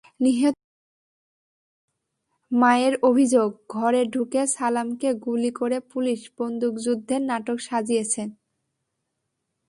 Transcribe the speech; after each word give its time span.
নিহত 0.19 0.55
ব্যক্তির 0.55 0.69
মায়ের 2.51 2.93
অভিযোগ, 3.03 3.49
ঘরে 3.69 4.01
ঢুকে 4.13 4.41
সালামকে 4.47 5.09
গুলি 5.25 5.51
করে 5.51 5.77
পুলিশ 5.91 6.21
বন্দুকযুদ্ধের 6.37 7.21
নাটক 7.21 7.57
সাজিয়েছে। 7.59 8.23